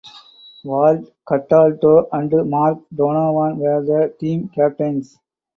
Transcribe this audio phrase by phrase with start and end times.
[0.63, 5.19] Walt Cataldo and Mark Donovan were the team captains.